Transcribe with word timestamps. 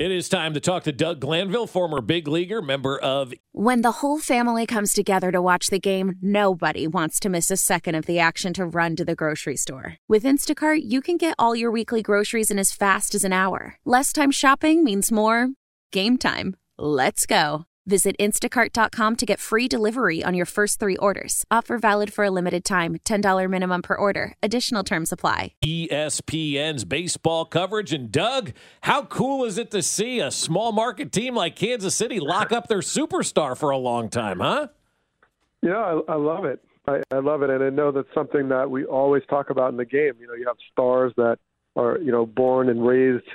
It 0.00 0.10
is 0.10 0.30
time 0.30 0.54
to 0.54 0.60
talk 0.60 0.84
to 0.84 0.92
Doug 0.92 1.20
Glanville, 1.20 1.66
former 1.66 2.00
big 2.00 2.26
leaguer, 2.26 2.62
member 2.62 2.98
of 2.98 3.34
When 3.52 3.82
the 3.82 3.92
whole 3.92 4.18
family 4.18 4.64
comes 4.64 4.94
together 4.94 5.30
to 5.30 5.42
watch 5.42 5.68
the 5.68 5.78
game, 5.78 6.14
nobody 6.22 6.86
wants 6.86 7.20
to 7.20 7.28
miss 7.28 7.50
a 7.50 7.56
second 7.56 7.96
of 7.96 8.06
the 8.06 8.18
action 8.18 8.54
to 8.54 8.64
run 8.64 8.96
to 8.96 9.04
the 9.04 9.14
grocery 9.14 9.56
store. 9.56 9.96
With 10.08 10.24
Instacart, 10.24 10.80
you 10.84 11.02
can 11.02 11.18
get 11.18 11.34
all 11.38 11.54
your 11.54 11.70
weekly 11.70 12.02
groceries 12.02 12.50
in 12.50 12.58
as 12.58 12.72
fast 12.72 13.14
as 13.14 13.24
an 13.24 13.32
hour. 13.32 13.76
Less 13.84 14.12
time 14.12 14.30
shopping 14.30 14.82
means 14.84 15.12
more 15.12 15.50
game 15.92 16.16
time. 16.16 16.56
Let's 16.78 17.26
go. 17.26 17.66
Visit 17.90 18.14
instacart.com 18.20 19.16
to 19.16 19.26
get 19.26 19.40
free 19.40 19.66
delivery 19.66 20.22
on 20.22 20.32
your 20.32 20.46
first 20.46 20.78
three 20.78 20.96
orders. 20.98 21.44
Offer 21.50 21.76
valid 21.76 22.12
for 22.12 22.22
a 22.22 22.30
limited 22.30 22.64
time 22.64 22.98
$10 23.04 23.50
minimum 23.50 23.82
per 23.82 23.96
order. 23.96 24.34
Additional 24.44 24.84
terms 24.84 25.10
apply. 25.10 25.54
ESPN's 25.64 26.84
baseball 26.84 27.44
coverage. 27.44 27.92
And 27.92 28.12
Doug, 28.12 28.52
how 28.82 29.02
cool 29.02 29.44
is 29.44 29.58
it 29.58 29.72
to 29.72 29.82
see 29.82 30.20
a 30.20 30.30
small 30.30 30.70
market 30.70 31.10
team 31.10 31.34
like 31.34 31.56
Kansas 31.56 31.96
City 31.96 32.20
lock 32.20 32.52
up 32.52 32.68
their 32.68 32.78
superstar 32.78 33.58
for 33.58 33.70
a 33.70 33.76
long 33.76 34.08
time, 34.08 34.38
huh? 34.38 34.68
Yeah, 35.60 35.78
I, 35.78 36.12
I 36.12 36.14
love 36.14 36.44
it. 36.44 36.64
I, 36.86 37.02
I 37.10 37.18
love 37.18 37.42
it, 37.42 37.50
and 37.50 37.62
I 37.62 37.70
know 37.70 37.90
that's 37.90 38.14
something 38.14 38.50
that 38.50 38.70
we 38.70 38.84
always 38.84 39.24
talk 39.28 39.50
about 39.50 39.70
in 39.72 39.76
the 39.76 39.84
game. 39.84 40.12
You 40.20 40.28
know, 40.28 40.34
you 40.34 40.46
have 40.46 40.56
stars 40.72 41.12
that 41.16 41.38
are 41.74 41.98
you 41.98 42.12
know 42.12 42.24
born 42.24 42.68
and 42.68 42.86
raised 42.86 43.26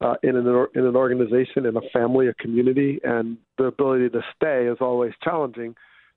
uh, 0.00 0.14
in 0.22 0.36
an 0.36 0.66
in 0.74 0.86
an 0.86 0.96
organization, 0.96 1.66
in 1.66 1.76
a 1.76 1.80
family, 1.92 2.28
a 2.28 2.34
community, 2.34 3.00
and 3.04 3.36
the 3.58 3.64
ability 3.64 4.08
to 4.08 4.20
stay 4.34 4.66
is 4.66 4.78
always 4.80 5.12
challenging 5.22 5.74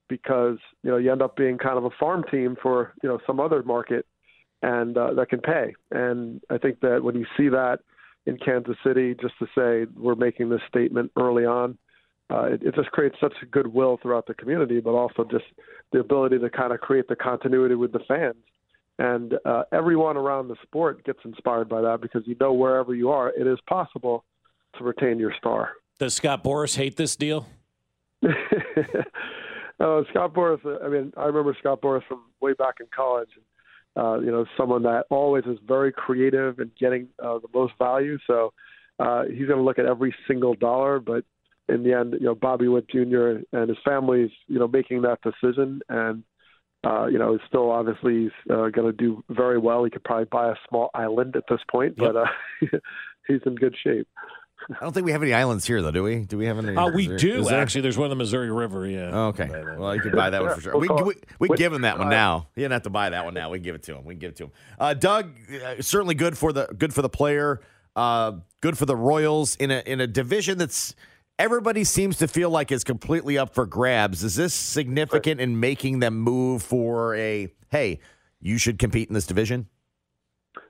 because 0.09 0.57
you 0.83 0.91
know 0.91 0.97
you 0.97 1.11
end 1.11 1.21
up 1.21 1.35
being 1.35 1.57
kind 1.57 1.77
of 1.77 1.85
a 1.85 1.89
farm 1.99 2.23
team 2.31 2.55
for 2.61 2.93
you 3.03 3.09
know 3.09 3.19
some 3.27 3.39
other 3.39 3.61
market, 3.63 4.05
and 4.61 4.97
uh, 4.97 5.13
that 5.13 5.29
can 5.29 5.41
pay. 5.41 5.73
And 5.91 6.41
I 6.49 6.57
think 6.57 6.79
that 6.81 7.03
when 7.03 7.15
you 7.15 7.25
see 7.35 7.49
that 7.49 7.79
in 8.25 8.37
Kansas 8.37 8.77
City, 8.85 9.15
just 9.19 9.33
to 9.39 9.45
say 9.57 9.91
we're 9.99 10.15
making 10.15 10.49
this 10.49 10.61
statement 10.67 11.11
early 11.17 11.45
on, 11.45 11.77
uh, 12.29 12.43
it, 12.43 12.63
it 12.63 12.75
just 12.75 12.91
creates 12.91 13.15
such 13.19 13.33
goodwill 13.51 13.99
throughout 14.01 14.27
the 14.27 14.33
community, 14.33 14.79
but 14.79 14.91
also 14.91 15.25
just 15.29 15.45
the 15.91 15.99
ability 15.99 16.39
to 16.39 16.49
kind 16.49 16.72
of 16.72 16.79
create 16.79 17.07
the 17.09 17.16
continuity 17.16 17.75
with 17.75 17.91
the 17.91 17.99
fans. 18.07 18.35
And 18.99 19.33
uh, 19.45 19.63
everyone 19.71 20.17
around 20.17 20.49
the 20.49 20.55
sport 20.61 21.03
gets 21.03 21.19
inspired 21.25 21.67
by 21.67 21.81
that 21.81 22.01
because 22.01 22.23
you 22.25 22.35
know 22.39 22.53
wherever 22.53 22.93
you 22.93 23.09
are, 23.09 23.29
it 23.29 23.47
is 23.47 23.57
possible 23.67 24.23
to 24.77 24.83
retain 24.83 25.19
your 25.19 25.33
star. 25.37 25.71
Does 25.99 26.13
Scott 26.13 26.43
Boras 26.43 26.75
hate 26.75 26.95
this 26.95 27.15
deal? 27.15 27.47
uh, 28.23 28.27
Scott 30.09 30.33
Boras, 30.33 30.59
I 30.83 30.87
mean, 30.89 31.11
I 31.17 31.25
remember 31.25 31.55
Scott 31.59 31.81
Boras 31.81 32.03
from 32.07 32.21
way 32.39 32.53
back 32.53 32.75
in 32.79 32.87
college. 32.95 33.29
Uh, 33.95 34.19
you 34.19 34.31
know, 34.31 34.45
someone 34.57 34.83
that 34.83 35.05
always 35.09 35.43
is 35.45 35.57
very 35.67 35.91
creative 35.91 36.59
and 36.59 36.71
getting 36.79 37.07
uh, 37.23 37.37
the 37.39 37.47
most 37.53 37.73
value. 37.77 38.17
So 38.25 38.51
uh, 38.99 39.23
he's 39.25 39.47
going 39.47 39.59
to 39.59 39.63
look 39.63 39.77
at 39.77 39.85
every 39.85 40.15
single 40.27 40.55
dollar, 40.55 40.99
but 40.99 41.25
in 41.69 41.83
the 41.83 41.93
end, 41.93 42.13
you 42.13 42.25
know, 42.25 42.35
Bobby 42.35 42.67
Witt 42.67 42.89
Jr. 42.89 43.39
and 43.51 43.69
his 43.69 43.77
family's, 43.85 44.31
you 44.47 44.59
know, 44.59 44.67
making 44.67 45.03
that 45.03 45.19
decision, 45.21 45.81
and 45.89 46.23
uh, 46.83 47.05
you 47.07 47.17
know, 47.17 47.31
he's 47.33 47.41
still 47.47 47.71
obviously 47.71 48.31
uh, 48.49 48.69
going 48.69 48.85
to 48.88 48.91
do 48.94 49.23
very 49.29 49.57
well. 49.57 49.83
He 49.83 49.89
could 49.89 50.03
probably 50.03 50.25
buy 50.25 50.51
a 50.51 50.55
small 50.69 50.89
island 50.94 51.35
at 51.35 51.44
this 51.49 51.59
point, 51.71 51.95
but 51.97 52.16
uh, 52.16 52.25
he's 53.27 53.39
in 53.45 53.55
good 53.55 53.75
shape. 53.83 54.07
I 54.69 54.75
don't 54.81 54.93
think 54.93 55.05
we 55.05 55.11
have 55.11 55.22
any 55.22 55.33
islands 55.33 55.66
here, 55.67 55.81
though, 55.81 55.91
do 55.91 56.03
we? 56.03 56.19
Do 56.19 56.38
we 56.38 56.45
have 56.45 56.57
any? 56.57 56.73
Uh, 56.75 56.89
we 56.89 57.03
is 57.03 57.07
there- 57.09 57.17
do, 57.17 57.43
there? 57.43 57.61
actually. 57.61 57.81
There's 57.81 57.97
one 57.97 58.05
in 58.05 58.09
the 58.11 58.16
Missouri 58.16 58.49
River, 58.49 58.88
yeah. 58.88 59.09
Oh, 59.11 59.27
okay. 59.27 59.49
Well, 59.77 59.93
you 59.93 60.01
can 60.01 60.16
buy 60.16 60.29
that 60.29 60.41
one 60.41 60.55
for 60.55 60.61
sure. 60.61 60.77
We'll 60.77 60.95
We, 60.95 61.03
we, 61.03 61.11
it- 61.16 61.25
we 61.39 61.47
we- 61.49 61.57
give 61.57 61.73
him 61.73 61.81
that 61.81 61.99
one 61.99 62.09
now. 62.09 62.47
He 62.55 62.61
didn't 62.61 62.72
have 62.72 62.83
to 62.83 62.89
buy 62.89 63.09
that 63.09 63.25
one 63.25 63.33
now. 63.33 63.49
We 63.49 63.57
can 63.57 63.63
give 63.63 63.75
it 63.75 63.83
to 63.83 63.95
him. 63.97 64.05
We 64.05 64.13
can 64.13 64.19
give 64.19 64.29
it 64.31 64.35
to 64.38 64.43
him. 64.45 64.51
Uh, 64.79 64.93
Doug, 64.93 65.31
uh, 65.66 65.81
certainly 65.81 66.16
good 66.16 66.38
for 66.38 66.53
the 66.53 66.67
good 66.77 66.93
for 66.93 67.01
the 67.01 67.09
player. 67.09 67.59
Uh, 67.95 68.33
good 68.61 68.77
for 68.77 68.85
the 68.85 68.95
Royals 68.95 69.55
in 69.57 69.69
a 69.69 69.79
in 69.85 69.99
a 69.99 70.07
division 70.07 70.57
that's 70.57 70.95
everybody 71.43 71.83
seems 71.83 72.17
to 72.19 72.27
feel 72.27 72.49
like 72.49 72.71
is 72.71 72.85
completely 72.85 73.37
up 73.37 73.53
for 73.53 73.65
grabs. 73.65 74.23
Is 74.23 74.35
this 74.35 74.53
significant 74.53 75.41
in 75.41 75.59
making 75.59 75.99
them 75.99 76.17
move 76.17 76.63
for 76.63 77.15
a 77.15 77.49
hey? 77.69 77.99
You 78.39 78.57
should 78.57 78.79
compete 78.79 79.09
in 79.09 79.13
this 79.13 79.27
division. 79.27 79.67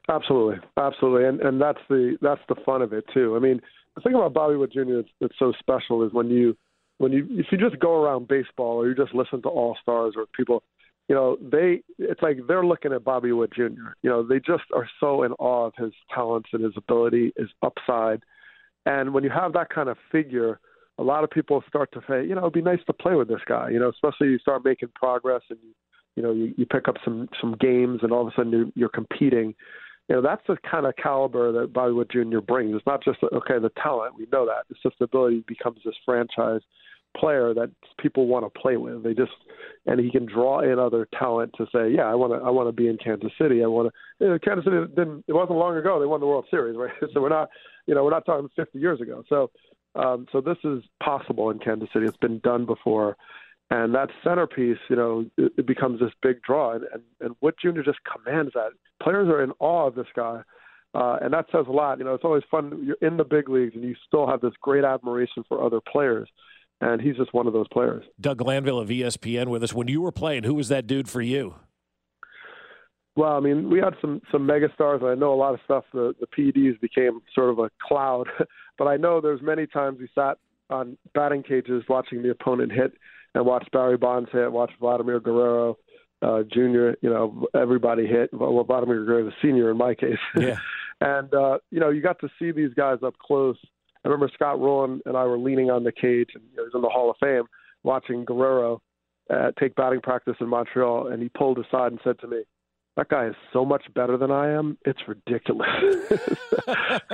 Absolutely, 0.09 0.57
absolutely, 0.75 1.27
and 1.27 1.39
and 1.41 1.61
that's 1.61 1.79
the 1.89 2.17
that's 2.21 2.41
the 2.49 2.55
fun 2.65 2.81
of 2.81 2.91
it 2.91 3.05
too. 3.13 3.35
I 3.35 3.39
mean, 3.39 3.61
the 3.95 4.01
thing 4.01 4.15
about 4.15 4.33
Bobby 4.33 4.55
Witt 4.55 4.73
Jr. 4.73 4.95
that's, 4.95 5.09
that's 5.21 5.39
so 5.39 5.53
special 5.59 6.03
is 6.03 6.11
when 6.11 6.29
you 6.29 6.57
when 6.97 7.11
you 7.11 7.27
if 7.29 7.45
you 7.51 7.57
just 7.59 7.79
go 7.79 7.93
around 7.93 8.27
baseball 8.27 8.77
or 8.77 8.87
you 8.87 8.95
just 8.95 9.13
listen 9.13 9.43
to 9.43 9.49
All 9.49 9.77
Stars 9.79 10.15
or 10.17 10.25
people, 10.35 10.63
you 11.07 11.13
know, 11.13 11.37
they 11.39 11.83
it's 11.99 12.21
like 12.23 12.39
they're 12.47 12.65
looking 12.65 12.93
at 12.93 13.03
Bobby 13.03 13.31
Witt 13.31 13.53
Jr. 13.53 13.93
You 14.01 14.09
know, 14.09 14.23
they 14.23 14.39
just 14.39 14.63
are 14.75 14.89
so 14.99 15.21
in 15.21 15.33
awe 15.33 15.67
of 15.67 15.73
his 15.77 15.93
talents 16.13 16.49
and 16.51 16.63
his 16.63 16.73
ability, 16.75 17.31
his 17.37 17.49
upside, 17.61 18.23
and 18.85 19.13
when 19.13 19.23
you 19.23 19.29
have 19.29 19.53
that 19.53 19.69
kind 19.69 19.89
of 19.89 19.97
figure. 20.11 20.59
A 20.99 21.03
lot 21.03 21.23
of 21.23 21.31
people 21.31 21.63
start 21.67 21.91
to 21.93 22.01
say, 22.07 22.23
you 22.23 22.35
know, 22.35 22.41
it'd 22.41 22.53
be 22.53 22.61
nice 22.61 22.77
to 22.85 22.93
play 22.93 23.15
with 23.15 23.27
this 23.27 23.41
guy. 23.47 23.67
You 23.71 23.79
know, 23.79 23.89
especially 23.89 24.27
you 24.27 24.37
start 24.37 24.63
making 24.63 24.89
progress 24.93 25.41
and 25.49 25.57
you, 26.15 26.21
know, 26.21 26.31
you, 26.31 26.53
you 26.55 26.67
pick 26.67 26.87
up 26.87 26.97
some 27.03 27.27
some 27.41 27.55
games, 27.59 28.01
and 28.03 28.11
all 28.11 28.21
of 28.21 28.27
a 28.27 28.31
sudden 28.35 28.51
you're, 28.51 28.67
you're 28.75 28.89
competing 28.89 29.55
you 30.09 30.15
know, 30.15 30.21
that's 30.21 30.41
the 30.47 30.57
kind 30.69 30.85
of 30.85 30.95
caliber 30.97 31.51
that 31.53 31.73
Bobby 31.73 31.93
Witt 31.93 32.11
Jr. 32.11 32.39
brings. 32.39 32.75
It's 32.75 32.85
not 32.85 33.03
just 33.03 33.19
okay 33.23 33.59
the 33.59 33.71
talent, 33.81 34.15
we 34.17 34.27
know 34.31 34.45
that. 34.45 34.65
It's 34.69 34.81
just 34.83 34.99
the 34.99 35.05
ability 35.05 35.43
becomes 35.47 35.79
this 35.85 35.95
franchise 36.05 36.61
player 37.15 37.53
that 37.53 37.69
people 37.99 38.27
want 38.27 38.43
to 38.45 38.59
play 38.59 38.75
with. 38.75 39.03
They 39.03 39.13
just 39.13 39.31
and 39.85 39.99
he 39.99 40.11
can 40.11 40.25
draw 40.25 40.59
in 40.59 40.77
other 40.77 41.07
talent 41.17 41.53
to 41.57 41.65
say, 41.73 41.89
yeah, 41.89 42.03
I 42.03 42.15
want 42.15 42.33
to 42.33 42.45
I 42.45 42.49
want 42.49 42.67
to 42.67 42.73
be 42.73 42.89
in 42.89 42.97
Kansas 42.97 43.31
City. 43.39 43.63
I 43.63 43.67
want 43.67 43.93
to. 43.93 44.25
You 44.25 44.31
know, 44.31 44.39
Kansas 44.39 44.65
City 44.65 44.77
didn't. 44.89 45.23
It 45.27 45.33
wasn't 45.33 45.57
long 45.57 45.77
ago 45.77 45.99
they 45.99 46.05
won 46.05 46.19
the 46.19 46.27
World 46.27 46.45
Series, 46.51 46.75
right? 46.75 46.91
So 47.13 47.21
we're 47.21 47.29
not, 47.29 47.49
you 47.87 47.95
know, 47.95 48.03
we're 48.03 48.11
not 48.11 48.25
talking 48.25 48.49
50 48.55 48.79
years 48.79 49.01
ago. 49.01 49.23
So, 49.29 49.51
um, 49.95 50.27
so 50.31 50.41
this 50.41 50.57
is 50.63 50.83
possible 51.01 51.49
in 51.49 51.59
Kansas 51.59 51.89
City. 51.93 52.05
It's 52.05 52.17
been 52.17 52.39
done 52.39 52.65
before. 52.65 53.17
And 53.69 53.95
that 53.95 54.09
centerpiece, 54.23 54.77
you 54.89 54.95
know, 54.95 55.25
it, 55.37 55.53
it 55.57 55.65
becomes 55.65 55.99
this 55.99 56.11
big 56.21 56.41
draw, 56.43 56.73
and, 56.75 56.83
and 56.93 57.01
and 57.21 57.35
Witt 57.41 57.55
Jr. 57.59 57.81
just 57.83 57.99
commands 58.03 58.51
that. 58.53 58.69
Players 59.01 59.29
are 59.29 59.41
in 59.41 59.51
awe 59.59 59.87
of 59.87 59.95
this 59.95 60.05
guy, 60.15 60.41
uh, 60.93 61.17
and 61.21 61.33
that 61.33 61.45
says 61.51 61.65
a 61.67 61.71
lot. 61.71 61.97
You 61.97 62.03
know, 62.03 62.13
it's 62.13 62.25
always 62.25 62.43
fun. 62.51 62.83
You're 62.85 63.09
in 63.09 63.17
the 63.17 63.23
big 63.23 63.49
leagues, 63.49 63.73
and 63.73 63.83
you 63.83 63.95
still 64.05 64.27
have 64.27 64.41
this 64.41 64.53
great 64.61 64.83
admiration 64.83 65.43
for 65.47 65.63
other 65.63 65.79
players, 65.91 66.29
and 66.81 67.01
he's 67.01 67.15
just 67.15 67.33
one 67.33 67.47
of 67.47 67.53
those 67.53 67.67
players. 67.69 68.03
Doug 68.21 68.39
Glanville 68.39 68.79
of 68.79 68.89
ESPN 68.89 69.47
with 69.47 69.63
us. 69.63 69.73
When 69.73 69.87
you 69.87 70.01
were 70.01 70.11
playing, 70.11 70.43
who 70.43 70.53
was 70.53 70.67
that 70.67 70.85
dude 70.85 71.09
for 71.09 71.21
you? 71.21 71.55
Well, 73.15 73.33
I 73.33 73.39
mean, 73.39 73.69
we 73.69 73.79
had 73.79 73.93
some 74.01 74.21
some 74.31 74.45
mega 74.45 74.69
stars, 74.73 75.01
and 75.01 75.09
I 75.09 75.15
know 75.15 75.33
a 75.33 75.35
lot 75.35 75.53
of 75.53 75.59
stuff. 75.65 75.85
The 75.93 76.15
the 76.19 76.27
PEDs 76.27 76.79
became 76.81 77.21
sort 77.33 77.49
of 77.49 77.59
a 77.59 77.69
cloud, 77.81 78.27
but 78.77 78.87
I 78.87 78.97
know 78.97 79.21
there's 79.21 79.41
many 79.41 79.67
times 79.67 79.99
we 79.99 80.09
sat 80.15 80.37
on 80.69 80.97
batting 81.13 81.43
cages 81.43 81.83
watching 81.87 82.23
the 82.23 82.31
opponent 82.31 82.71
hit, 82.71 82.93
and 83.35 83.45
watched 83.45 83.71
Barry 83.71 83.97
Bonds 83.97 84.29
hit, 84.31 84.51
watched 84.51 84.79
Vladimir 84.79 85.19
Guerrero 85.19 85.77
uh, 86.23 86.43
Jr. 86.43 86.91
You 87.01 87.09
know, 87.09 87.47
everybody 87.53 88.07
hit. 88.07 88.33
Well, 88.33 88.63
Vladimir 88.63 89.03
Guerrero, 89.05 89.25
the 89.25 89.33
senior 89.41 89.69
in 89.69 89.77
my 89.77 89.93
case. 89.93 90.17
Yeah. 90.39 90.57
and 91.01 91.33
uh, 91.33 91.57
you 91.69 91.79
know, 91.79 91.89
you 91.89 92.01
got 92.01 92.19
to 92.19 92.29
see 92.39 92.51
these 92.51 92.73
guys 92.73 92.99
up 93.05 93.17
close. 93.17 93.57
I 94.03 94.09
remember 94.09 94.29
Scott 94.33 94.59
Rolen 94.59 95.01
and 95.05 95.15
I 95.15 95.23
were 95.25 95.37
leaning 95.37 95.69
on 95.69 95.83
the 95.83 95.91
cage, 95.91 96.29
and 96.33 96.43
you 96.51 96.57
know, 96.57 96.63
he 96.63 96.67
was 96.67 96.71
in 96.75 96.81
the 96.81 96.89
Hall 96.89 97.09
of 97.09 97.17
Fame, 97.19 97.43
watching 97.83 98.25
Guerrero 98.25 98.81
uh, 99.29 99.51
take 99.59 99.75
batting 99.75 100.01
practice 100.01 100.35
in 100.39 100.47
Montreal, 100.47 101.07
and 101.07 101.21
he 101.21 101.29
pulled 101.29 101.59
aside 101.59 101.91
and 101.91 101.99
said 102.03 102.19
to 102.19 102.27
me, 102.27 102.43
"That 102.95 103.09
guy 103.09 103.27
is 103.27 103.35
so 103.51 103.65
much 103.65 103.83
better 103.93 104.17
than 104.17 104.31
I 104.31 104.49
am. 104.51 104.77
It's 104.85 104.99
ridiculous." 105.07 105.67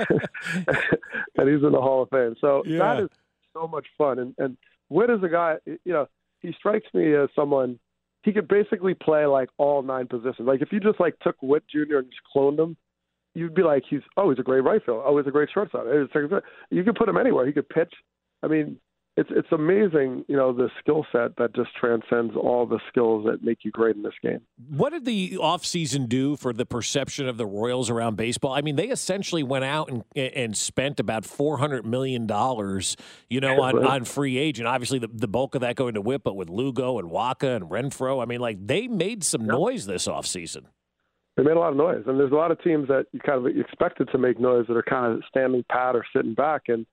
and 1.36 1.48
he's 1.48 1.62
in 1.62 1.72
the 1.72 1.80
Hall 1.80 2.02
of 2.02 2.10
Fame. 2.10 2.34
So 2.40 2.62
Yeah. 2.66 2.78
that 2.78 3.02
is 3.04 3.08
so 3.52 3.66
much 3.66 3.86
fun. 3.96 4.18
And 4.18 4.34
and 4.38 4.56
Witt 4.88 5.10
is 5.10 5.22
a 5.22 5.28
guy, 5.28 5.56
you 5.66 5.92
know, 5.92 6.06
he 6.40 6.52
strikes 6.52 6.86
me 6.94 7.14
as 7.14 7.28
someone 7.34 7.78
he 8.22 8.32
could 8.32 8.48
basically 8.48 8.92
play 8.94 9.24
like 9.26 9.48
all 9.56 9.82
nine 9.82 10.06
positions. 10.06 10.46
Like 10.46 10.60
if 10.62 10.72
you 10.72 10.80
just 10.80 11.00
like 11.00 11.18
took 11.20 11.36
Witt 11.42 11.64
Jr. 11.68 11.98
and 11.98 12.06
just 12.10 12.20
cloned 12.34 12.58
him, 12.58 12.76
you'd 13.34 13.54
be 13.54 13.62
like, 13.62 13.84
he's 13.88 14.00
oh, 14.16 14.30
he's 14.30 14.38
a 14.38 14.42
great 14.42 14.60
right 14.64 14.84
fielder. 14.84 15.02
Oh, 15.04 15.16
he's 15.16 15.26
a 15.26 15.30
great 15.30 15.48
shortstop. 15.52 15.84
You 16.70 16.84
could 16.84 16.96
put 16.96 17.08
him 17.08 17.16
anywhere. 17.16 17.46
He 17.46 17.52
could 17.52 17.68
pitch. 17.68 17.92
I 18.42 18.48
mean, 18.48 18.78
it's 19.20 19.30
it's 19.32 19.52
amazing, 19.52 20.24
you 20.28 20.36
know, 20.36 20.50
the 20.52 20.70
skill 20.80 21.04
set 21.12 21.36
that 21.36 21.54
just 21.54 21.68
transcends 21.78 22.34
all 22.34 22.64
the 22.64 22.80
skills 22.88 23.26
that 23.26 23.44
make 23.44 23.58
you 23.64 23.70
great 23.70 23.94
in 23.94 24.02
this 24.02 24.14
game. 24.22 24.40
What 24.70 24.90
did 24.90 25.04
the 25.04 25.32
offseason 25.32 26.08
do 26.08 26.36
for 26.36 26.54
the 26.54 26.64
perception 26.64 27.28
of 27.28 27.36
the 27.36 27.44
Royals 27.44 27.90
around 27.90 28.16
baseball? 28.16 28.54
I 28.54 28.62
mean, 28.62 28.76
they 28.76 28.88
essentially 28.88 29.42
went 29.42 29.64
out 29.64 29.90
and 29.90 30.04
and 30.16 30.56
spent 30.56 30.98
about 30.98 31.26
four 31.26 31.58
hundred 31.58 31.84
million 31.84 32.26
dollars, 32.26 32.96
you 33.28 33.40
know, 33.40 33.60
on, 33.60 33.84
on 33.84 34.04
free 34.04 34.38
agent. 34.38 34.66
Obviously, 34.66 34.98
the, 34.98 35.08
the 35.12 35.28
bulk 35.28 35.54
of 35.54 35.60
that 35.60 35.76
going 35.76 35.94
to 35.94 36.00
Witt, 36.00 36.24
but 36.24 36.34
with 36.34 36.48
Lugo 36.48 36.98
and 36.98 37.10
Wacha 37.10 37.56
and 37.56 37.66
Renfroe, 37.66 38.22
I 38.22 38.24
mean, 38.24 38.40
like 38.40 38.66
they 38.66 38.88
made 38.88 39.22
some 39.22 39.42
yep. 39.42 39.50
noise 39.50 39.84
this 39.84 40.08
offseason. 40.08 40.64
They 41.36 41.42
made 41.42 41.56
a 41.56 41.60
lot 41.60 41.72
of 41.72 41.76
noise, 41.76 42.04
and 42.06 42.18
there's 42.18 42.32
a 42.32 42.36
lot 42.36 42.50
of 42.50 42.62
teams 42.62 42.88
that 42.88 43.06
you 43.12 43.20
kind 43.20 43.38
of 43.38 43.54
expected 43.54 44.08
to 44.12 44.18
make 44.18 44.40
noise 44.40 44.66
that 44.68 44.76
are 44.76 44.82
kind 44.82 45.12
of 45.12 45.22
standing 45.28 45.62
pat 45.70 45.94
or 45.94 46.04
sitting 46.16 46.34
back, 46.34 46.62
and 46.68 46.86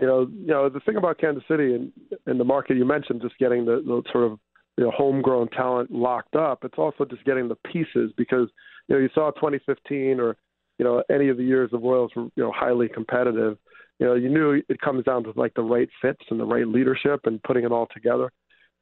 you 0.00 0.06
know, 0.06 0.28
you 0.30 0.46
know 0.46 0.68
the 0.68 0.80
thing 0.80 0.96
about 0.96 1.18
Kansas 1.18 1.44
City 1.48 1.74
and, 1.74 1.92
and 2.26 2.38
the 2.38 2.44
market 2.44 2.76
you 2.76 2.84
mentioned, 2.84 3.22
just 3.22 3.38
getting 3.38 3.64
the, 3.64 3.82
the 3.84 4.02
sort 4.12 4.24
of 4.24 4.38
you 4.76 4.84
know 4.84 4.90
homegrown 4.90 5.48
talent 5.48 5.90
locked 5.90 6.36
up. 6.36 6.64
It's 6.64 6.78
also 6.78 7.04
just 7.04 7.24
getting 7.24 7.48
the 7.48 7.56
pieces 7.72 8.12
because 8.16 8.48
you 8.88 8.94
know 8.94 8.98
you 8.98 9.08
saw 9.14 9.30
2015 9.32 10.20
or 10.20 10.36
you 10.78 10.84
know 10.84 11.02
any 11.10 11.28
of 11.28 11.38
the 11.38 11.44
years 11.44 11.70
the 11.70 11.78
Royals 11.78 12.12
were 12.14 12.24
you 12.36 12.42
know 12.42 12.52
highly 12.54 12.88
competitive. 12.88 13.56
You 13.98 14.06
know 14.06 14.14
you 14.14 14.28
knew 14.28 14.62
it 14.68 14.80
comes 14.80 15.04
down 15.04 15.24
to 15.24 15.32
like 15.34 15.54
the 15.54 15.62
right 15.62 15.88
fits 16.02 16.22
and 16.30 16.38
the 16.38 16.44
right 16.44 16.68
leadership 16.68 17.20
and 17.24 17.42
putting 17.42 17.64
it 17.64 17.72
all 17.72 17.88
together. 17.92 18.30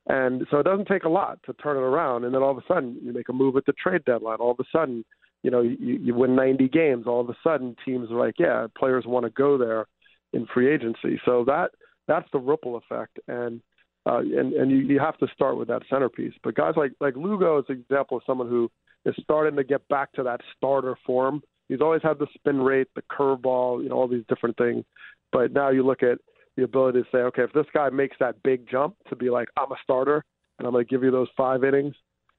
And 0.06 0.46
so 0.50 0.58
it 0.58 0.64
doesn't 0.64 0.88
take 0.88 1.04
a 1.04 1.08
lot 1.08 1.38
to 1.46 1.54
turn 1.54 1.76
it 1.76 1.80
around. 1.80 2.24
And 2.24 2.34
then 2.34 2.42
all 2.42 2.50
of 2.50 2.58
a 2.58 2.66
sudden 2.68 2.98
you 3.02 3.12
make 3.12 3.30
a 3.30 3.32
move 3.32 3.56
at 3.56 3.64
the 3.64 3.72
trade 3.72 4.04
deadline. 4.04 4.36
All 4.38 4.50
of 4.50 4.60
a 4.60 4.64
sudden, 4.70 5.02
you 5.42 5.50
know, 5.50 5.62
you, 5.62 5.76
you 5.78 6.14
win 6.14 6.36
90 6.36 6.68
games. 6.68 7.06
All 7.06 7.22
of 7.22 7.30
a 7.30 7.36
sudden 7.42 7.74
teams 7.86 8.10
are 8.10 8.18
like, 8.18 8.34
yeah, 8.38 8.66
players 8.76 9.04
want 9.06 9.24
to 9.24 9.30
go 9.30 9.56
there 9.56 9.86
in 10.34 10.46
free 10.52 10.72
agency. 10.72 11.20
So 11.24 11.44
that 11.46 11.70
that's 12.06 12.28
the 12.32 12.38
ripple 12.38 12.76
effect, 12.76 13.18
and 13.28 13.60
uh, 14.06 14.18
and 14.18 14.52
and 14.52 14.70
you, 14.70 14.78
you 14.78 14.98
have 14.98 15.16
to 15.18 15.26
start 15.34 15.56
with 15.56 15.68
that 15.68 15.82
centerpiece. 15.88 16.34
But 16.42 16.54
guys 16.54 16.74
like 16.76 16.92
like 17.00 17.16
Lugo 17.16 17.58
is 17.58 17.64
an 17.68 17.84
example 17.88 18.18
of 18.18 18.22
someone 18.26 18.48
who 18.48 18.70
is 19.06 19.14
starting 19.22 19.56
to 19.56 19.64
get 19.64 19.86
back 19.88 20.12
to 20.12 20.22
that 20.24 20.40
starter 20.56 20.96
form. 21.06 21.42
He's 21.68 21.80
always 21.80 22.02
had 22.02 22.18
the 22.18 22.26
spin 22.34 22.60
rate, 22.60 22.88
the 22.94 23.02
curveball, 23.02 23.82
you 23.82 23.88
know, 23.88 23.96
all 23.96 24.08
these 24.08 24.24
different 24.28 24.56
things. 24.58 24.84
But 25.32 25.52
now 25.52 25.70
you 25.70 25.84
look 25.84 26.02
at 26.02 26.18
the 26.56 26.64
ability 26.64 27.02
to 27.02 27.08
say, 27.10 27.18
okay, 27.18 27.42
if 27.42 27.52
this 27.52 27.66
guy 27.72 27.88
makes 27.90 28.16
that 28.20 28.42
big 28.42 28.68
jump 28.70 28.96
to 29.08 29.16
be 29.16 29.30
like, 29.30 29.48
I'm 29.56 29.72
a 29.72 29.76
starter 29.82 30.22
and 30.58 30.66
I'm 30.66 30.72
going 30.72 30.84
to 30.84 30.88
give 30.88 31.02
you 31.02 31.10
those 31.10 31.28
five 31.36 31.64
innings, 31.64 31.94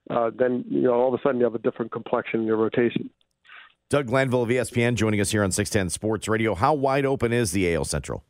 uh, 0.10 0.30
then 0.38 0.64
you 0.70 0.82
know 0.82 0.94
all 0.94 1.14
of 1.14 1.20
a 1.20 1.24
sudden 1.24 1.40
you 1.40 1.46
have 1.46 1.56
a 1.56 1.60
different 1.60 1.92
complexion 1.92 2.42
in 2.42 2.46
your 2.46 2.58
rotation. 2.58 3.10
Doug 3.90 4.08
Glanville 4.08 4.42
of 4.42 4.50
ESPN 4.50 4.96
joining 4.96 5.22
us 5.22 5.32
here 5.32 5.44
on 5.44 5.52
610 5.52 5.92
Sports 5.92 6.28
Radio. 6.28 6.56
How 6.56 6.74
wide 6.74 7.06
open 7.06 7.32
is 7.32 7.52
the 7.52 7.72
AL 7.76 7.86
Central? 7.86 8.24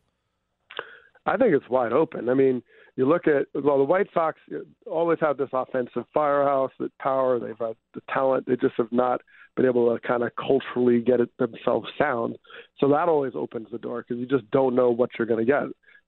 I 1.25 1.37
think 1.37 1.53
it's 1.53 1.69
wide 1.69 1.93
open. 1.93 2.27
I 2.27 2.33
mean, 2.33 2.61
you 2.97 3.07
look 3.07 3.25
at 3.25 3.47
well, 3.63 3.77
the 3.77 3.85
White 3.85 4.07
Sox 4.13 4.37
always 4.85 5.17
have 5.21 5.37
this 5.37 5.49
offensive 5.53 6.03
firehouse, 6.13 6.71
that 6.79 6.95
power. 6.97 7.39
They've 7.39 7.57
had 7.57 7.75
the 7.93 8.01
talent. 8.13 8.47
They 8.47 8.57
just 8.57 8.75
have 8.77 8.91
not 8.91 9.21
been 9.55 9.65
able 9.65 9.93
to 9.93 10.05
kind 10.05 10.23
of 10.23 10.31
culturally 10.35 10.99
get 11.01 11.21
it 11.21 11.29
themselves 11.39 11.87
sound. 11.97 12.37
So 12.79 12.89
that 12.89 13.07
always 13.07 13.33
opens 13.33 13.67
the 13.71 13.77
door 13.77 14.03
because 14.05 14.19
you 14.19 14.27
just 14.27 14.49
don't 14.51 14.75
know 14.75 14.91
what 14.91 15.11
you're 15.17 15.27
going 15.27 15.45
to 15.45 15.51
get. 15.51 15.63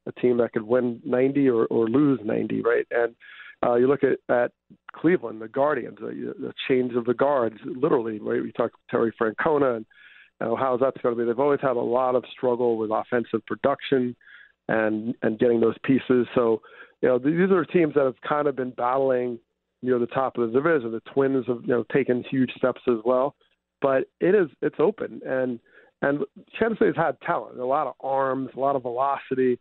A 0.05 0.11
team 0.21 0.37
that 0.37 0.51
could 0.51 0.63
win 0.63 1.01
90 1.05 1.49
or, 1.49 1.65
or 1.65 1.87
lose 1.87 2.19
90, 2.23 2.61
right? 2.61 2.85
And 2.91 3.15
uh, 3.65 3.75
you 3.75 3.87
look 3.87 4.01
at, 4.03 4.19
at 4.33 4.51
Cleveland, 4.93 5.41
the 5.41 5.47
Guardians, 5.47 5.97
the, 5.99 6.33
the 6.39 6.53
change 6.67 6.93
of 6.93 7.05
the 7.05 7.13
guards, 7.13 7.57
literally. 7.65 8.19
Right? 8.19 8.41
We 8.41 8.51
talk 8.51 8.71
Terry 8.89 9.13
Francona 9.19 9.77
and 9.77 9.85
you 10.41 10.47
know, 10.47 10.55
how 10.55 10.77
that's 10.77 10.97
going 11.01 11.15
to 11.15 11.19
be. 11.19 11.25
They've 11.25 11.39
always 11.39 11.61
had 11.61 11.75
a 11.75 11.81
lot 11.81 12.15
of 12.15 12.23
struggle 12.31 12.77
with 12.77 12.91
offensive 12.91 13.45
production 13.45 14.15
and 14.67 15.15
and 15.21 15.39
getting 15.39 15.59
those 15.59 15.75
pieces. 15.83 16.27
So 16.35 16.61
you 17.01 17.09
know 17.09 17.17
these 17.17 17.51
are 17.51 17.65
teams 17.65 17.93
that 17.95 18.05
have 18.05 18.21
kind 18.27 18.47
of 18.47 18.55
been 18.55 18.71
battling 18.71 19.39
near 19.81 19.99
the 19.99 20.07
top 20.07 20.37
of 20.37 20.51
the 20.51 20.59
division. 20.59 20.91
The 20.91 21.01
Twins 21.11 21.45
have 21.47 21.61
you 21.61 21.69
know 21.69 21.85
taken 21.91 22.23
huge 22.29 22.51
steps 22.57 22.81
as 22.87 22.97
well, 23.05 23.35
but 23.81 24.03
it 24.19 24.35
is 24.35 24.49
it's 24.61 24.75
open 24.79 25.21
and 25.25 25.59
and 26.01 26.19
Kansas 26.57 26.77
City's 26.77 26.95
had 26.95 27.19
talent, 27.21 27.59
a 27.59 27.65
lot 27.65 27.87
of 27.87 27.93
arms, 28.01 28.49
a 28.55 28.59
lot 28.59 28.75
of 28.75 28.83
velocity, 28.83 29.59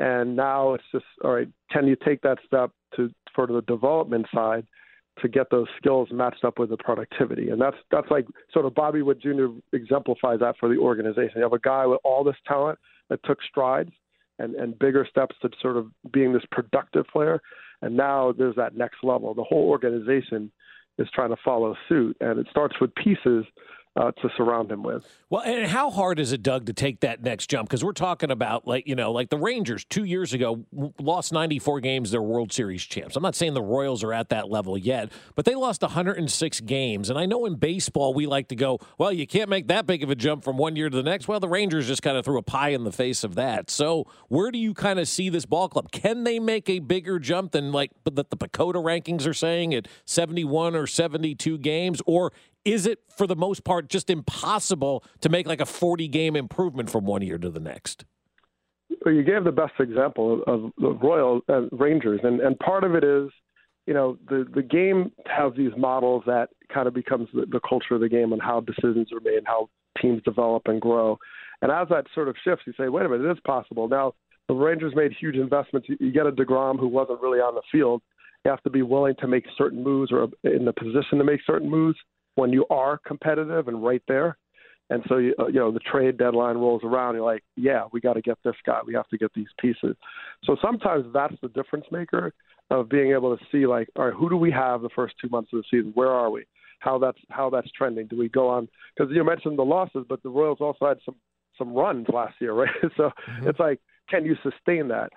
and 0.00 0.34
now 0.34 0.74
it's 0.74 0.84
just 0.90 1.04
all 1.22 1.32
right. 1.32 1.48
Can 1.70 1.86
you 1.86 1.96
take 2.04 2.20
that 2.22 2.38
step 2.46 2.72
to 2.96 3.10
for 3.34 3.46
the 3.46 3.62
development 3.62 4.26
side 4.34 4.66
to 5.20 5.28
get 5.28 5.50
those 5.50 5.66
skills 5.76 6.08
matched 6.10 6.44
up 6.44 6.58
with 6.58 6.70
the 6.70 6.76
productivity. 6.76 7.50
And 7.50 7.60
that's 7.60 7.76
that's 7.90 8.10
like 8.10 8.26
sort 8.52 8.66
of 8.66 8.74
Bobby 8.74 9.02
Witt 9.02 9.20
Jr. 9.20 9.46
exemplifies 9.72 10.40
that 10.40 10.56
for 10.58 10.68
the 10.68 10.78
organization. 10.80 11.32
You 11.36 11.42
have 11.42 11.52
a 11.52 11.58
guy 11.58 11.86
with 11.86 12.00
all 12.04 12.24
this 12.24 12.36
talent 12.46 12.78
that 13.08 13.20
took 13.24 13.38
strides 13.42 13.90
and, 14.38 14.54
and 14.54 14.78
bigger 14.78 15.06
steps 15.08 15.36
to 15.42 15.50
sort 15.60 15.76
of 15.76 15.88
being 16.12 16.32
this 16.32 16.44
productive 16.50 17.06
player. 17.12 17.40
And 17.82 17.96
now 17.96 18.32
there's 18.36 18.56
that 18.56 18.76
next 18.76 18.98
level. 19.02 19.34
The 19.34 19.44
whole 19.44 19.68
organization 19.68 20.50
is 20.98 21.08
trying 21.14 21.30
to 21.30 21.36
follow 21.44 21.76
suit. 21.88 22.16
And 22.20 22.38
it 22.38 22.46
starts 22.50 22.76
with 22.80 22.94
pieces 22.94 23.44
uh, 23.96 24.12
to 24.12 24.30
surround 24.36 24.70
him 24.70 24.82
with. 24.82 25.04
Well, 25.28 25.42
and 25.42 25.66
how 25.66 25.90
hard 25.90 26.18
is 26.18 26.32
it, 26.32 26.42
Doug, 26.42 26.66
to 26.66 26.72
take 26.72 27.00
that 27.00 27.22
next 27.22 27.48
jump? 27.50 27.68
Because 27.68 27.84
we're 27.84 27.92
talking 27.92 28.30
about 28.30 28.66
like 28.66 28.86
you 28.86 28.94
know, 28.94 29.12
like 29.12 29.30
the 29.30 29.36
Rangers 29.36 29.84
two 29.84 30.04
years 30.04 30.32
ago 30.32 30.64
lost 30.98 31.32
94 31.32 31.80
games, 31.80 32.10
they're 32.10 32.22
World 32.22 32.52
Series 32.52 32.82
champs. 32.84 33.16
I'm 33.16 33.22
not 33.22 33.34
saying 33.34 33.54
the 33.54 33.62
Royals 33.62 34.04
are 34.04 34.12
at 34.12 34.28
that 34.28 34.48
level 34.48 34.78
yet, 34.78 35.10
but 35.34 35.44
they 35.44 35.54
lost 35.54 35.82
106 35.82 36.60
games. 36.60 37.10
And 37.10 37.18
I 37.18 37.26
know 37.26 37.46
in 37.46 37.56
baseball 37.56 38.14
we 38.14 38.26
like 38.26 38.48
to 38.48 38.56
go, 38.56 38.78
well, 38.98 39.12
you 39.12 39.26
can't 39.26 39.50
make 39.50 39.68
that 39.68 39.86
big 39.86 40.02
of 40.02 40.10
a 40.10 40.14
jump 40.14 40.44
from 40.44 40.56
one 40.56 40.76
year 40.76 40.88
to 40.88 40.96
the 40.96 41.02
next. 41.02 41.26
Well, 41.26 41.40
the 41.40 41.48
Rangers 41.48 41.86
just 41.86 42.02
kind 42.02 42.16
of 42.16 42.24
threw 42.24 42.38
a 42.38 42.42
pie 42.42 42.70
in 42.70 42.84
the 42.84 42.92
face 42.92 43.24
of 43.24 43.34
that. 43.34 43.70
So 43.70 44.06
where 44.28 44.50
do 44.50 44.58
you 44.58 44.72
kind 44.72 44.98
of 44.98 45.08
see 45.08 45.28
this 45.28 45.46
ball 45.46 45.68
club? 45.68 45.90
Can 45.90 46.24
they 46.24 46.38
make 46.38 46.68
a 46.68 46.78
bigger 46.78 47.18
jump 47.18 47.52
than 47.52 47.72
like 47.72 47.90
that 48.04 48.30
the 48.30 48.36
PECOTA 48.36 48.82
rankings 48.82 49.26
are 49.26 49.34
saying 49.34 49.74
at 49.74 49.88
71 50.04 50.74
or 50.74 50.86
72 50.86 51.58
games, 51.58 52.02
or 52.06 52.32
is 52.64 52.86
it 52.86 53.00
for 53.16 53.26
the 53.26 53.36
most 53.36 53.64
part 53.64 53.88
just 53.88 54.10
impossible 54.10 55.04
to 55.20 55.28
make 55.28 55.46
like 55.46 55.60
a 55.60 55.66
40 55.66 56.08
game 56.08 56.36
improvement 56.36 56.90
from 56.90 57.04
one 57.04 57.22
year 57.22 57.38
to 57.38 57.50
the 57.50 57.60
next? 57.60 58.04
Well, 59.04 59.14
you 59.14 59.22
gave 59.22 59.44
the 59.44 59.52
best 59.52 59.74
example 59.78 60.42
of 60.46 60.72
the 60.78 60.90
Royal 60.90 61.40
uh, 61.48 61.68
Rangers, 61.72 62.20
and 62.22 62.40
and 62.40 62.58
part 62.58 62.84
of 62.84 62.94
it 62.94 63.04
is, 63.04 63.30
you 63.86 63.94
know, 63.94 64.18
the 64.28 64.44
the 64.54 64.62
game 64.62 65.12
has 65.26 65.52
these 65.56 65.72
models 65.76 66.22
that 66.26 66.50
kind 66.72 66.86
of 66.86 66.94
becomes 66.94 67.28
the, 67.32 67.46
the 67.46 67.60
culture 67.66 67.94
of 67.94 68.00
the 68.00 68.08
game 68.08 68.32
and 68.32 68.42
how 68.42 68.60
decisions 68.60 69.10
are 69.12 69.20
made, 69.20 69.42
how 69.46 69.70
teams 70.02 70.22
develop 70.24 70.62
and 70.66 70.80
grow, 70.80 71.18
and 71.62 71.70
as 71.70 71.88
that 71.88 72.06
sort 72.14 72.28
of 72.28 72.36
shifts, 72.42 72.64
you 72.66 72.72
say, 72.78 72.88
wait 72.88 73.06
a 73.06 73.08
minute, 73.08 73.26
it 73.26 73.32
is 73.32 73.40
possible 73.44 73.88
now. 73.88 74.14
The 74.48 74.54
Rangers 74.54 74.92
made 74.96 75.12
huge 75.18 75.36
investments. 75.36 75.88
You, 75.88 76.10
get 76.10 76.26
a 76.26 76.32
Degrom 76.32 76.78
who 76.78 76.88
wasn't 76.88 77.20
really 77.20 77.38
on 77.38 77.54
the 77.54 77.62
field. 77.70 78.02
You 78.44 78.50
have 78.50 78.62
to 78.62 78.70
be 78.70 78.82
willing 78.82 79.14
to 79.20 79.28
make 79.28 79.44
certain 79.56 79.84
moves 79.84 80.10
or 80.10 80.28
in 80.42 80.64
the 80.64 80.72
position 80.72 81.18
to 81.18 81.24
make 81.24 81.40
certain 81.46 81.70
moves 81.70 81.98
when 82.34 82.52
you 82.52 82.66
are 82.70 82.98
competitive 82.98 83.68
and 83.68 83.84
right 83.84 84.02
there. 84.08 84.36
And 84.90 85.04
so 85.08 85.18
you, 85.18 85.34
uh, 85.38 85.46
you 85.46 85.54
know 85.54 85.70
the 85.70 85.80
trade 85.80 86.18
deadline 86.18 86.56
rolls 86.56 86.82
around. 86.82 87.14
You're 87.14 87.24
like, 87.24 87.44
yeah, 87.56 87.84
we 87.92 88.00
got 88.00 88.14
to 88.14 88.20
get 88.20 88.38
this 88.44 88.56
guy. 88.66 88.80
We 88.84 88.94
have 88.94 89.08
to 89.08 89.18
get 89.18 89.32
these 89.34 89.46
pieces. 89.60 89.96
So 90.44 90.56
sometimes 90.60 91.06
that's 91.14 91.34
the 91.42 91.48
difference 91.48 91.86
maker 91.92 92.32
of 92.70 92.88
being 92.88 93.12
able 93.12 93.36
to 93.36 93.44
see 93.52 93.66
like, 93.66 93.88
all 93.96 94.06
right, 94.06 94.14
who 94.14 94.28
do 94.28 94.36
we 94.36 94.50
have 94.50 94.82
the 94.82 94.88
first 94.94 95.14
two 95.20 95.28
months 95.28 95.50
of 95.52 95.60
the 95.60 95.64
season? 95.70 95.92
Where 95.94 96.10
are 96.10 96.30
we? 96.30 96.44
How 96.80 96.98
that's 96.98 97.18
how 97.30 97.50
that's 97.50 97.70
trending? 97.72 98.08
Do 98.08 98.18
we 98.18 98.28
go 98.28 98.48
on? 98.48 98.68
Because 98.96 99.12
you 99.14 99.22
mentioned 99.22 99.58
the 99.58 99.62
losses, 99.62 100.04
but 100.08 100.22
the 100.22 100.30
Royals 100.30 100.58
also 100.60 100.88
had 100.88 100.98
some 101.04 101.16
some 101.56 101.72
runs 101.72 102.06
last 102.12 102.34
year, 102.40 102.54
right? 102.54 102.70
so 102.96 103.10
mm-hmm. 103.28 103.48
it's 103.48 103.60
like, 103.60 103.78
can 104.08 104.24
you 104.24 104.34
sustain 104.42 104.88
that? 104.88 105.10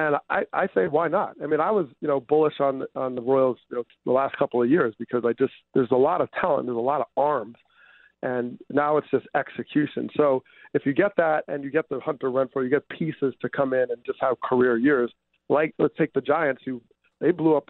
And 0.00 0.16
I, 0.30 0.44
I 0.54 0.66
say, 0.74 0.88
why 0.88 1.08
not? 1.08 1.34
I 1.42 1.46
mean, 1.46 1.60
I 1.60 1.70
was, 1.70 1.86
you 2.00 2.08
know, 2.08 2.20
bullish 2.20 2.54
on 2.58 2.84
on 2.96 3.14
the 3.14 3.20
Royals 3.20 3.58
you 3.70 3.76
know, 3.76 3.84
the 4.06 4.12
last 4.12 4.34
couple 4.38 4.62
of 4.62 4.70
years 4.70 4.94
because 4.98 5.24
I 5.26 5.34
just 5.34 5.52
there's 5.74 5.90
a 5.90 5.96
lot 5.96 6.22
of 6.22 6.30
talent, 6.40 6.66
there's 6.66 6.76
a 6.76 6.80
lot 6.80 7.02
of 7.02 7.06
arms, 7.18 7.56
and 8.22 8.58
now 8.70 8.96
it's 8.96 9.10
just 9.10 9.26
execution. 9.36 10.08
So 10.16 10.42
if 10.72 10.86
you 10.86 10.94
get 10.94 11.12
that 11.18 11.44
and 11.48 11.62
you 11.62 11.70
get 11.70 11.90
the 11.90 12.00
Hunter 12.00 12.30
Renfroe, 12.30 12.64
you 12.64 12.70
get 12.70 12.88
pieces 12.88 13.34
to 13.42 13.50
come 13.50 13.74
in 13.74 13.90
and 13.90 14.02
just 14.06 14.18
have 14.22 14.40
career 14.40 14.78
years. 14.78 15.12
Like 15.50 15.74
let's 15.78 15.94
take 15.98 16.14
the 16.14 16.22
Giants, 16.22 16.62
who 16.64 16.80
they 17.20 17.30
blew 17.30 17.54
up 17.54 17.68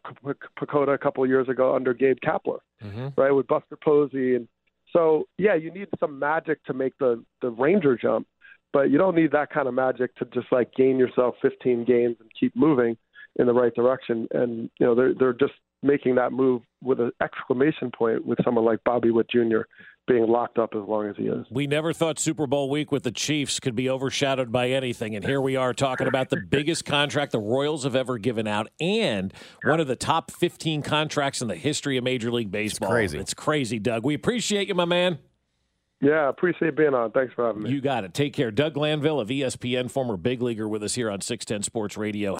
PECOTA 0.56 0.94
a 0.94 0.98
couple 0.98 1.24
of 1.24 1.30
years 1.30 1.48
ago 1.48 1.74
under 1.74 1.92
Gabe 1.92 2.18
Kapler, 2.24 2.60
mm-hmm. 2.80 3.08
right, 3.20 3.32
with 3.32 3.48
Buster 3.48 3.76
Posey, 3.82 4.36
and 4.36 4.46
so 4.92 5.24
yeah, 5.36 5.56
you 5.56 5.72
need 5.72 5.88
some 5.98 6.16
magic 6.16 6.62
to 6.66 6.74
make 6.74 6.96
the 6.98 7.24
the 7.42 7.50
Ranger 7.50 7.96
jump 7.96 8.28
but 8.72 8.90
you 8.90 8.98
don't 8.98 9.14
need 9.14 9.32
that 9.32 9.50
kind 9.50 9.68
of 9.68 9.74
magic 9.74 10.14
to 10.16 10.24
just 10.26 10.46
like 10.52 10.72
gain 10.74 10.98
yourself 10.98 11.34
15 11.42 11.84
games 11.84 12.16
and 12.20 12.30
keep 12.38 12.54
moving 12.54 12.96
in 13.36 13.46
the 13.46 13.52
right 13.54 13.74
direction. 13.74 14.28
And 14.32 14.70
you 14.78 14.86
know 14.86 14.94
they're 14.94 15.14
they're 15.18 15.32
just 15.32 15.54
making 15.82 16.14
that 16.16 16.32
move 16.32 16.62
with 16.82 17.00
an 17.00 17.10
exclamation 17.22 17.90
point 17.96 18.24
with 18.26 18.38
someone 18.44 18.64
like 18.64 18.80
Bobby 18.84 19.10
Witt 19.10 19.30
Jr. 19.30 19.60
being 20.06 20.26
locked 20.26 20.58
up 20.58 20.74
as 20.74 20.82
long 20.86 21.08
as 21.08 21.16
he 21.16 21.24
is. 21.24 21.46
We 21.50 21.66
never 21.66 21.94
thought 21.94 22.18
Super 22.18 22.46
Bowl 22.46 22.68
week 22.68 22.92
with 22.92 23.02
the 23.02 23.10
Chiefs 23.10 23.60
could 23.60 23.74
be 23.74 23.88
overshadowed 23.88 24.52
by 24.52 24.68
anything. 24.70 25.16
And 25.16 25.24
here 25.24 25.40
we 25.40 25.56
are 25.56 25.72
talking 25.72 26.06
about 26.06 26.28
the 26.28 26.36
biggest 26.36 26.84
contract 26.84 27.32
the 27.32 27.38
Royals 27.38 27.84
have 27.84 27.96
ever 27.96 28.18
given 28.18 28.46
out 28.46 28.68
and 28.78 29.32
one 29.64 29.80
of 29.80 29.86
the 29.86 29.96
top 29.96 30.30
15 30.30 30.82
contracts 30.82 31.40
in 31.40 31.48
the 31.48 31.56
history 31.56 31.96
of 31.96 32.04
Major 32.04 32.30
League 32.30 32.50
Baseball. 32.50 32.88
It's 32.88 32.92
crazy. 32.92 33.18
It's 33.18 33.34
crazy, 33.34 33.78
Doug. 33.78 34.04
We 34.04 34.14
appreciate 34.14 34.68
you, 34.68 34.74
my 34.74 34.84
man. 34.84 35.18
Yeah, 36.00 36.28
appreciate 36.28 36.76
being 36.76 36.94
on. 36.94 37.10
Thanks 37.12 37.34
for 37.34 37.46
having 37.46 37.62
me. 37.62 37.70
You 37.70 37.80
got 37.80 38.04
it. 38.04 38.14
Take 38.14 38.32
care. 38.32 38.50
Doug 38.50 38.74
Glanville 38.74 39.20
of 39.20 39.28
ESPN, 39.28 39.90
former 39.90 40.16
big 40.16 40.40
leaguer, 40.40 40.66
with 40.68 40.82
us 40.82 40.94
here 40.94 41.10
on 41.10 41.20
610 41.20 41.62
Sports 41.62 41.96
Radio. 41.96 42.39